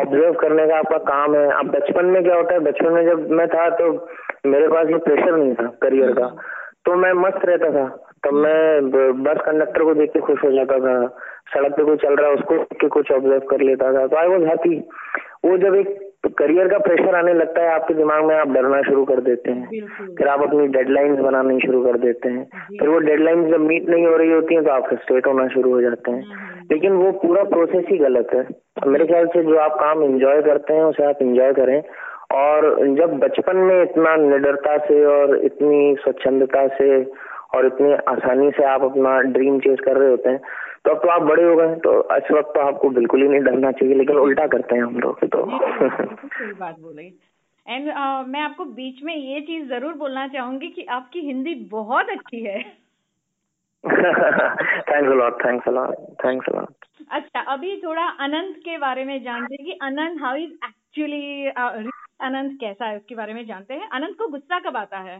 [0.00, 2.60] ऑब्ज़र्व करने का आपका काम है। अब बचपन में क्या होता है?
[2.60, 3.92] बचपन में जब मैं था तो
[4.46, 6.32] मेरे पास ये प्रेशर नहीं था करियर का।
[6.84, 8.90] तो मैं मस्त रहता था। तब मैं
[9.22, 11.06] बस कंडक्टर को देख के खुश हो जाता था।
[11.54, 14.16] सड़क पे कोई चल रहा है उसको देख के कुछ ऑब्ज़र्व कर लेता था। तो
[14.16, 14.88] आई वॉज़ हैप्पी
[15.44, 19.04] वो जब एक करियर का प्रेशर आने लगता है आपके दिमाग में आप डरना शुरू
[19.04, 19.68] कर देते हैं।
[20.18, 22.44] फिर आप अपनी डेडलाइंस बनानी शुरू कर देते हैं।
[22.78, 25.74] फिर वो डेडलाइंस जब मीट नहीं हो रही होती है तो आप फ्रस्ट्रेट होना शुरू
[25.74, 28.48] हो जाते हैं। हम्म, हम्म। लेकिन वो पूरा प्रोसेस ही गलत है।
[28.86, 31.82] मेरे ख्याल से जो आप काम एंजॉय करते हैं उसे आप एंजॉय करें।
[32.30, 37.04] और जब बचपन में इतना निडरता से और इतनी स्वच्छंदता से
[37.54, 40.40] और इतनी आसानी से आप अपना ड्रीम चेज कर रहे होते हैं
[40.84, 43.40] तो अब तो आप बड़े हो गए तो इस वक्त तो आपको बिल्कुल ही नहीं
[43.40, 45.58] डरना चाहिए लेकिन उल्टा करते हैं हम लोग तो।
[46.28, 50.84] सही बात बोले। एंड uh, मैं आपको बीच में ये चीज़ ज़रूर बोलना चाहूँगी कि
[50.90, 52.60] आपकी हिंदी बहुत अच्छी है।
[53.84, 59.64] Thanks a lot thanks a lot thanks a lot अच्छा अभी थोड़ा अनंत के बारे में जानते हैं
[59.66, 61.89] कि Anant how is actually
[62.22, 63.88] Anant कैसा है उसके बारे में जानते हैं?
[63.92, 65.18] अनंत को गुस्सा कब आता है?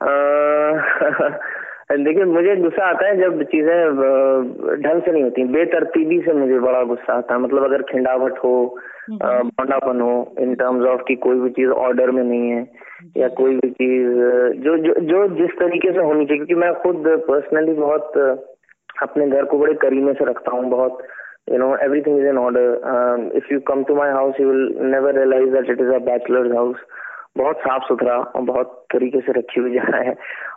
[1.92, 3.76] देखिए मुझे गुस्सा आता है जब चीज़ें
[4.82, 8.78] ढंग से नहीं होती बेतरतीबी से मुझे बड़ा गुस्सा आता है। मतलब अगर खिंडावट हो
[9.10, 12.66] बौंडापन हो इन टर्म्स ऑफ़ कि कोई भी चीज़ ऑर्डर में नहीं है
[13.16, 14.08] या कोई भी चीज़
[14.60, 18.16] जो जो जो जिस तरीके से होनी चाहिए क्योंकि मैं खुद पर्सनली बहुत
[19.02, 20.98] अपने घर को बड़े करीने से रखता हूँ बहुत
[21.48, 22.66] you know everything is in order.
[22.86, 26.00] Um, if you come to my house you will never realize that it is a
[26.00, 26.76] bachelor's house.
[27.38, 30.14] बहुत साफ़ सुथरा और बहुत तरीके से रखी हुई जगह है।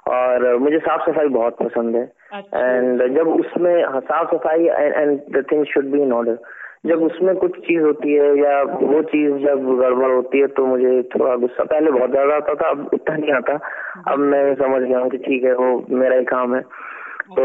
[0.08, 2.02] और मुझे साफ़ सफ़ाई बहुत पसंद है।
[2.34, 6.38] एंड अच्छा। जब उसमें हाँ, साफ़ सफ़ाई and the thing should be in order
[6.86, 11.02] जब उसमें कुछ चीज़ होती है या वो चीज़ जब गड़बड़ होती है तो मुझे
[11.16, 13.60] थोड़ा गुस्सा पहले बहुत ज़्यादा आता था अब उतना नहीं आता।
[14.12, 16.62] अब मैं समझ गया हूँ कि ठीक है वो मेरा ही काम है।
[17.30, 17.44] तो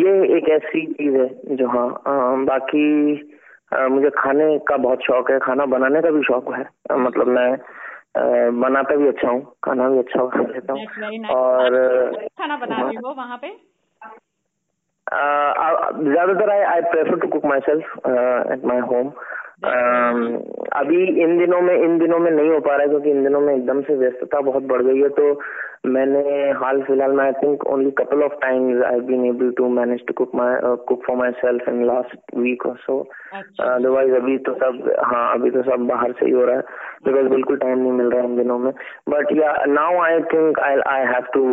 [0.00, 2.84] ये एक ऐसी चीज़ है जो हाँ बाकी
[3.74, 6.64] आ, मुझे खाने का बहुत शौक है खाना बनाने का भी शौक है।
[6.98, 11.74] मतलब मैं बनाता भी अच्छा हूँ खाना भी अच्छा बना लेता हूँ। और
[12.38, 13.48] खाना बना रही हो वहाँ पे?
[15.06, 17.92] ज़्यादातर I I prefer to cook myself
[18.52, 19.10] at my home
[19.64, 23.40] अभी इन दिनों में इन दिनों में नहीं हो पा रहा है क्योंकि इन दिनों
[23.40, 25.40] में एकदम से व्यस्तता बहुत बढ़ गई है। तो
[25.86, 30.00] मैंने हाल फ़िलहाल में I think only couple of times I been able to manage
[30.06, 30.56] to cook my
[30.88, 32.98] cook for myself in last week और सो
[33.34, 36.62] अदरवाइज़ अभी तो सब हाँ अभी तो सब बाहर से ही हो रहा है।
[37.04, 38.72] बिकॉज़ बिल्कुल टाइम नहीं मिल रहा है इन दिनों में।
[39.10, 41.44] But yeah now I think I I have to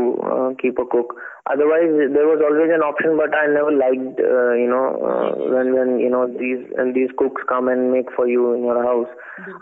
[0.61, 1.15] keep a cook
[1.51, 5.71] otherwise there was always an option but i never liked uh, you know uh, when
[5.77, 9.13] when you know these and these cooks come and make for you in your house.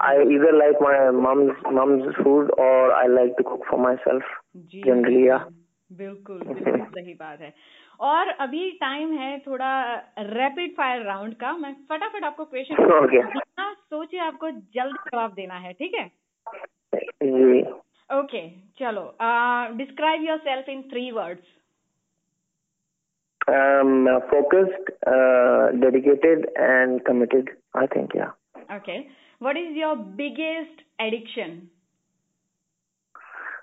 [0.08, 4.32] I either like my mom's mom's food or i like to cook for myself
[4.76, 5.38] generally yeah
[5.91, 7.54] बिल्कुल बिल्कुल सही बात है।
[8.00, 9.72] और अभी time है थोड़ा
[10.20, 13.24] rapid fire round का। मैं फटाफट आपको क्वेश्चन okay.
[13.60, 16.12] सोचिए आपको जल्द जवाब देना है ठीक है?
[17.24, 17.62] जी।
[18.17, 18.48] ओके
[18.80, 19.04] चलो
[19.78, 21.58] describe yourself in three words
[23.47, 28.32] um focused uh, dedicated and committed i think yeah.
[28.71, 29.08] Okay.
[29.39, 31.69] What is your biggest addiction?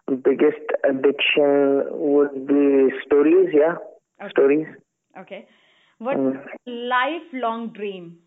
[0.07, 3.77] Biggest addiction would be stories yeah.
[4.21, 4.31] Okay.
[4.31, 4.67] stories.
[5.19, 5.47] Okay.
[5.99, 6.45] What mm.
[6.67, 8.19] lifelong dream?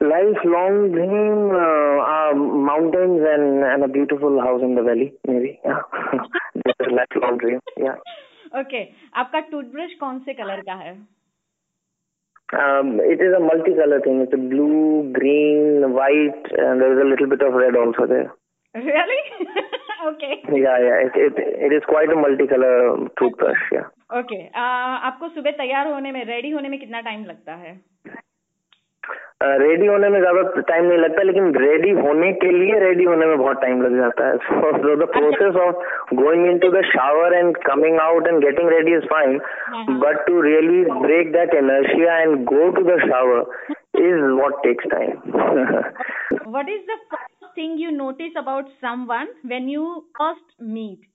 [0.00, 5.80] Lifelong dream uh, uh, mountains and and a beautiful house in the valley maybe yeah.
[6.54, 7.96] This is lifelong dream yeah
[8.60, 8.82] okay
[9.20, 10.92] आपका toothbrush कौन से colour का है?
[13.12, 14.68] It is a multi colour thing it's blue
[15.12, 18.30] green white and there is a little bit of red also there
[18.74, 19.18] really
[20.08, 23.88] okay yeah yeah it it is quite a multi colour toothbrush yeah
[24.18, 27.72] okay आपको सुबह तैयार होने में ready होने में कितना time लगता है?
[29.42, 33.36] रेडी होने में ज़्यादा टाइम नहीं लगता लेकिन रेडी होने के लिए रेडी होने में
[33.38, 37.98] बहुत टाइम लग जाता है। So the process of going into the shower and coming
[38.00, 39.38] out and getting ready is fine
[40.04, 43.38] but to really break that inertia and go to the shower
[44.00, 45.10] is what takes time
[46.56, 51.10] what is the first thing you notice about someone when you first meet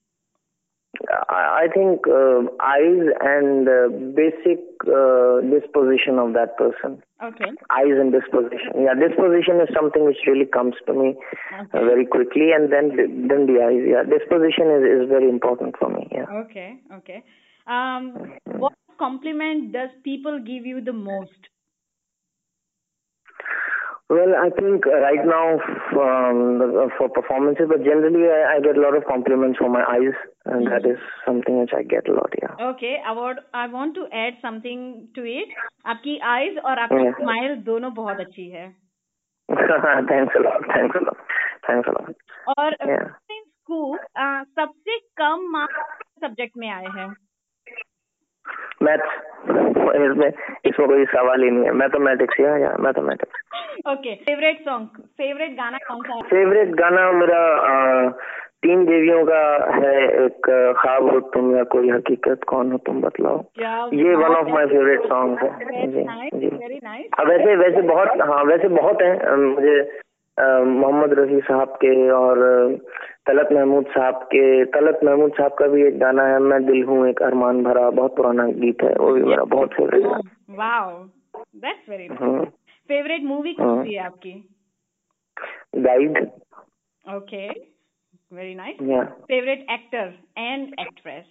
[1.29, 3.87] I think uh, eyes and uh,
[4.19, 6.95] basic uh, disposition of that person.
[7.23, 7.49] Okay.
[7.71, 8.85] Eyes and disposition.
[8.85, 11.15] Yeah, disposition is something which really comes to me
[11.51, 11.85] uh, okay.
[11.85, 12.93] very quickly, and then
[13.27, 13.81] then the eyes.
[13.81, 16.07] Yeah, disposition is is very important for me.
[16.11, 16.29] Yeah.
[16.45, 16.77] Okay.
[16.93, 17.23] Okay.
[17.65, 21.49] Um, what compliment does people give you the most?
[24.09, 25.59] Well, I think right now
[25.99, 30.15] um, for performances, but generally I, I, get a lot of compliments for my eyes,
[30.47, 30.73] and mm-hmm.
[30.73, 32.33] that is something which I get a lot.
[32.41, 32.55] Yeah.
[32.69, 34.83] Okay, I want I want to add something
[35.15, 35.55] to it.
[35.85, 37.19] आपकी eyes और आपकी yeah.
[37.21, 38.65] smile दोनों बहुत अच्छी है.
[39.49, 40.67] thanks a lot.
[40.73, 41.17] Thanks a lot.
[41.67, 42.15] Thanks a lot.
[42.57, 43.07] और yeah.
[43.31, 47.13] School uh, सबसे कम marks subject में आए हैं.
[48.83, 49.15] मैथ्स
[49.97, 50.27] इसमें
[50.65, 55.77] इसमें कोई सवाल ही नहीं है मैथमेटिक्स या या mathematics okay favourite song favourite गाना
[55.87, 57.41] कौन सा फेवरेट गाना मेरा
[58.63, 59.41] तीन देवियों का
[59.75, 59.91] है
[60.25, 63.37] एक ख्वाब हो तुम या कोई हकीकत कौन हो तुम बतलाओ
[63.93, 65.49] ये one of my favourite song है।
[65.87, 66.03] जी
[66.39, 66.49] जी।
[67.27, 69.77] वैसे वैसे बहुत हाँ वैसे बहुत हैं मुझे
[70.37, 72.41] मोहम्मद रफी साहब के और
[73.25, 77.07] तलत महमूद साहब के तलत महमूद साहब का भी एक गाना है मैं दिल हूँ
[77.09, 80.19] एक अरमान भरा बहुत पुराना गीत है वो भी मेरा बहुत फेवरेट है।
[82.89, 84.31] फेवरेट मूवी कौन सी है आपकी?
[85.75, 86.17] Guide
[87.05, 87.47] okay
[88.31, 88.77] very nice
[89.25, 91.25] favourite actor and actress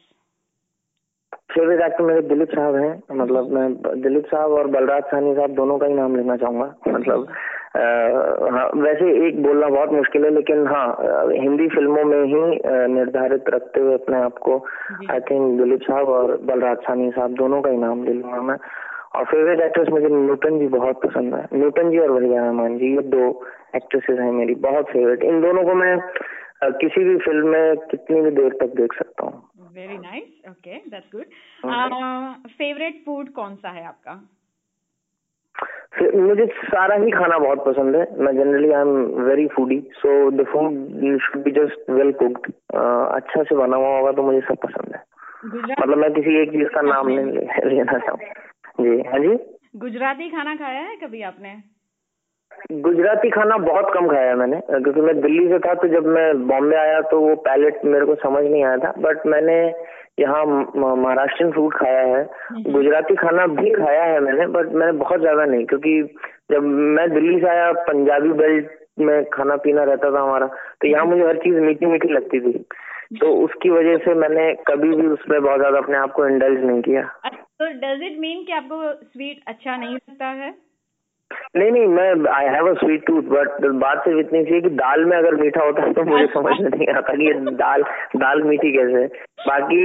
[1.52, 5.76] favourite actor मेरे दिलीप साहब हैं। मतलब मैं दिलीप साहब और बलराज साहनी साहब दोनों
[5.78, 7.28] का ही नाम लेना चाहूँगा। मतलब
[8.54, 10.86] हाँ वैसे एक बोलना बहुत मुश्किल है लेकिन हाँ
[11.32, 12.40] हिंदी फ़िल्मों में ही
[12.94, 14.56] निर्धारित रखते हुए अपने आप को
[15.10, 18.56] आई थिंक दिलीप साहब और बलराज सानी साहब दोनों का ही नाम ले लूँगा मैं।
[19.14, 22.94] और फेवरेट एक्ट्रेस मुझे न्यूटन जी बहुत पसंद है। न्यूटन जी और वहीदा रहमान जी
[22.94, 23.28] ये दो
[23.76, 25.96] एक्ट्रेसेस हैं मेरी बहुत फेवरेट इन दोनों को मैं
[26.62, 31.10] किसी भी फ़िल्म में कितनी भी देर तक देख सकता हूँ। Very nice okay that's
[31.12, 34.14] good favourite food कौन सा है आपका?
[36.14, 40.46] मुझे सारा ही खाना बहुत पसंद है। मैं generally I am very foodie so the
[40.46, 44.94] food should be just well cooked अच्छा से बना हुआ होगा तो मुझे सब पसंद
[44.94, 45.02] है।
[45.46, 48.18] मतलब मैं किसी एक चीज़ का नाम नहीं लेना चाहूँ।
[48.80, 49.36] जी हाँ जी?
[49.76, 51.54] गुजराती खाना खाया है कभी आपने?
[52.82, 56.46] गुजराती खाना बहुत कम खाया है मैंने क्योंकि मैं दिल्ली से था तो जब मैं
[56.46, 59.56] बॉम्बे आया तो वो पैलेट मेरे को समझ नहीं आया था। बट मैंने
[60.20, 65.20] यहाँ महाराष्ट्रियन फ़ूड खाया है। हम्म। गुजराती खाना भी खाया है मैंने बट मैंने बहुत
[65.20, 66.02] ज़्यादा नहीं क्योंकि
[66.52, 66.62] जब
[66.96, 71.26] मैं दिल्ली से आया पंजाबी बेल्ट में खाना पीना रहता था हमारा तो यहाँ मुझे
[71.26, 72.58] हर चीज़ मीठी मीठी लगती थी।
[73.18, 76.80] तो उसकी वजह से मैंने कभी भी उसमें बहुत ज़्यादा अपने आप को इंडल्ज नहीं
[76.82, 77.02] किया।
[77.58, 80.50] तो डज इट मीन कि आपको स्वीट अच्छा नहीं लगता है?
[81.56, 84.68] नहीं नहीं मैं I have a sweet tooth but बात सिर्फ़ इतनी सी है कि
[84.80, 87.82] दाल में अगर मीठा होता है तो मुझे समझ में नहीं आता कि ये दाल
[88.16, 89.06] दाल मीठी कैसे है।
[89.46, 89.80] बाकी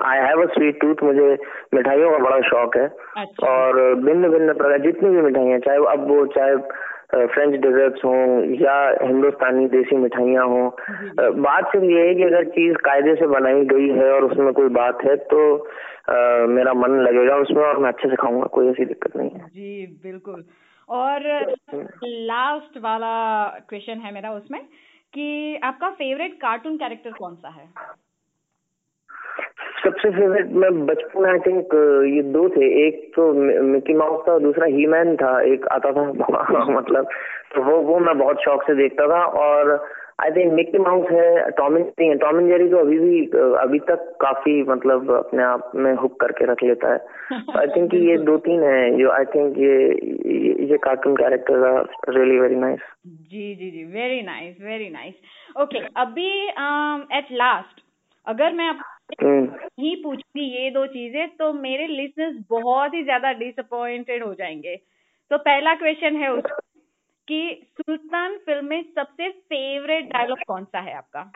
[0.00, 1.28] I have a sweet tooth मुझे
[1.74, 6.06] मिठाइयों का बड़ा शौक है। अच्छा। और भिन्न भिन्न प्रकार जितनी भी मिठाइयाँ चाहे अब
[6.08, 6.56] वो चाहे
[7.14, 10.70] फ्रेंच डेजर्ट्स हों या हिंदुस्तानी देसी मिठाइयाँ हों
[11.42, 14.68] बात सिर्फ़ ये है कि अगर चीज़ कायदे से बनाई गई है और उसमें कोई
[14.68, 15.68] बात है तो
[16.10, 19.38] आ, मेरा मन लगेगा उसमें और मैं अच्छे से खाऊँगा कोई ऐसी दिक्कत नहीं है।
[19.38, 20.44] जी बिल्कुल।
[20.88, 21.20] और
[22.04, 24.60] लास्ट वाला क्वेश्चन है मेरा उसमें
[25.14, 27.68] कि आपका फेवरेट कार्टून कैरेक्टर कौन सा है?
[29.84, 31.74] सबसे फेवरेट मैं बचपन आई थिंक
[32.14, 33.32] ये दो थे। एक तो
[33.64, 36.04] मिकी माउस था दूसरा ही मैन था एक आता था।
[36.78, 37.08] मतलब
[37.54, 39.72] तो वो वो मैं बहुत शौक से देखता था। और
[40.22, 43.20] आई थिंक मिक्की माउस है Tom and Tom and Jerry तो अभी भी
[43.60, 46.98] अभी तक काफ़ी मतलब अपने आप में हुक करके रख लेता है।
[47.58, 49.76] आई थिंक ये दो तीन है जो आई थिंक ये
[50.70, 55.86] ये cartoon character are really very nice जी जी जी very nice very nice okay
[56.02, 56.32] अभी
[57.18, 57.82] एट लास्ट
[58.26, 58.70] अगर मैं।
[59.80, 64.76] ही पूछूँगी ये दो चीज़ें तो मेरे लिसनर्स बहुत ही ज़्यादा डिसअपॉइंटेड हो जाएँगे।
[65.30, 66.44] तो पहला क्वेश्चन है उस
[67.28, 71.32] कि सुल्तान फ़िल्म में सबसे फेवरेट डायलॉग कौन सा है आपका?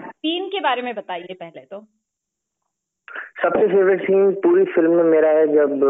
[0.00, 1.80] सीन के बारे में बताइए पहले तो।
[3.42, 5.80] सबसे फेवरेट सीन पूरी फ़िल्म में मेरा है जब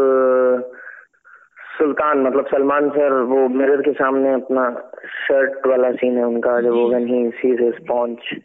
[1.77, 4.91] सुल्तान मतलब सलमान सर वो मिरर के सामने अपना
[5.27, 8.41] शर्ट वाला सीन है उनका जब वो ही सीज हिज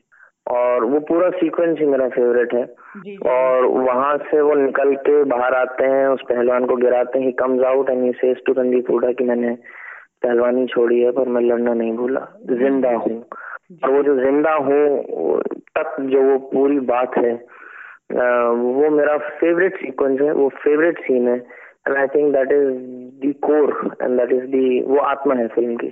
[0.47, 2.65] और वो पूरा सीक्वेंस ही मेरा फेवरेट है।
[2.99, 7.33] जी और वहाँ से वो निकल के बाहर आते हैं उस पहलवान को गिराते हैं
[7.41, 9.55] comes out and he says to Randeep Hooda कि मैंने
[10.23, 12.21] पहलवानी छोड़ी है पर मैं लड़ना नहीं भूला।
[12.53, 13.19] ज़िंदा हूँ।
[13.85, 15.41] और वो जो ज़िंदा हूँ
[15.77, 17.33] तक जो वो पूरी बात है
[18.13, 22.71] वो मेरा फेवरेट सीक्वेंस है वो फेवरेट सीन है। And I think that is
[23.23, 25.89] the core and that is the वो आत्मा है फ़िल्म की।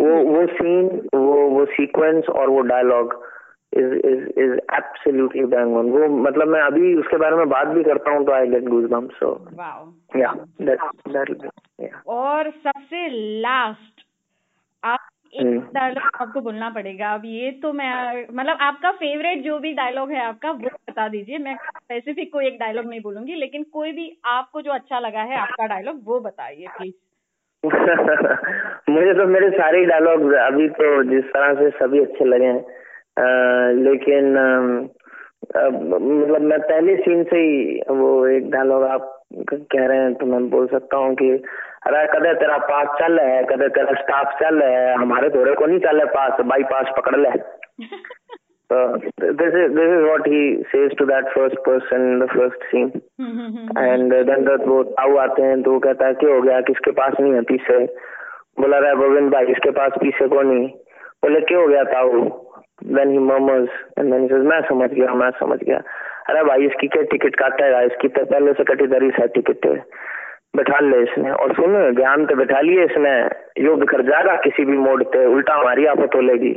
[0.00, 3.14] वो वो सीन वो वो सीक्वेंस और वो dialogue
[3.72, 7.82] is is is absolutely bang on वो मतलब मैं अभी उसके बारे में बात भी
[7.84, 9.30] करता हूँ तो I get goose bump so
[10.16, 10.34] या
[12.08, 13.08] और सबसे
[13.40, 14.04] लास्ट
[14.82, 19.58] आप एक डायलॉग हम्म। आपको बोलना पड़ेगा। अब ये तो मैं मतलब आपका फेवरेट जो
[19.58, 23.62] भी डायलॉग है आपका वो बता दीजिए। मैं स्पेसिफिक कोई एक डायलॉग नहीं बोलूँगी लेकिन
[23.72, 26.94] कोई भी आपको जो अच्छा लगा है आपका डायलॉग वो बताइए प्लीज़
[28.90, 32.81] मुझे तो मेरे सारे डायलॉग अभी तो जिस तरह से सभी अच्छे लगे हैं
[33.18, 34.36] लेकिन
[35.56, 40.48] मतलब मैं पहले सीन से ही वो एक डायलॉग आप कह रहे हैं तो मैं
[40.50, 41.30] बोल सकता हूँ कि
[41.86, 45.78] अरे कदे तेरा पास चल है कदे तेरा स्टाफ चल है हमारे थोड़े को नहीं
[45.78, 47.30] चल रहा पास बाई पास पकड़ ले।
[48.70, 52.90] This is this is what he says to that first person in the first scene
[53.78, 56.60] and then वो ताऊ आते हैं तो वो कहता है क्या हो गया?
[56.60, 57.84] किसके पास नहीं है पीछे?
[58.60, 60.68] बोला रहा गोविंद भाई इसके पास पीछे को नहीं?
[61.24, 62.28] बोले क्यों हो गया ताऊ?
[62.88, 65.82] Then he murmurs and then he मैं समझ गया, मैं समझ गया.
[66.28, 69.66] अरे भाई, इसकी क्या टिकट काटेगा इसकी तो पहले से कटी दरी सा टिकट
[70.56, 73.12] बैठा ले इसने। और सुन ज्ञान तो बैठा लिए इसने।
[73.64, 76.52] यो बिखर जाएगा किसी भी मोड पे, उल्टा हमारी आफत होलेगी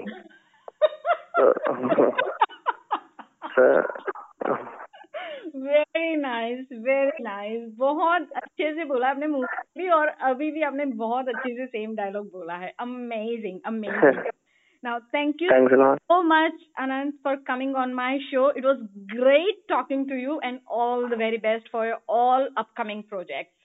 [5.57, 11.27] वेरी नाइस वेरी नाइस बहुत अच्छे से बोला आपने मूवी और अभी भी आपने बहुत
[11.29, 14.21] अच्छे से सेम डायलॉग बोला है। Amazing amazing
[14.85, 15.97] Now, thank you Thanks a lot.
[16.07, 18.51] so much, Anand, for coming on my show.
[18.55, 18.77] It was
[19.09, 23.57] great talking to you and all the very best for your all upcoming projects.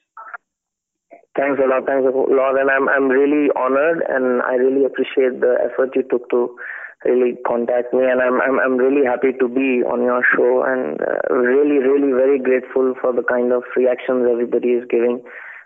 [1.37, 1.85] Thanks a lot.
[1.85, 2.59] Thanks a lot.
[2.59, 6.57] And I'm, I'm really honored and I really appreciate the effort you took to
[7.05, 8.01] really contact me.
[8.01, 12.17] And I'm, I'm, I'm really happy to be on your show and uh, really, really
[12.17, 15.21] very grateful for the kind of reactions everybody is giving.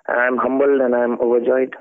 [0.09, 1.77] I'm humbled and I'm overjoyed.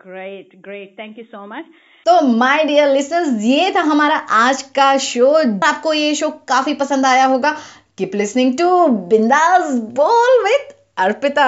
[0.00, 1.64] Great, great thank you so much
[2.06, 5.30] तो my dear listeners ये था हमारा आज का show
[5.66, 7.56] आपको ये show काफ़ी पसंद आया होगा।
[7.98, 11.46] कीप लिसनिंग टू बिंदास बोल विथ अर्पिता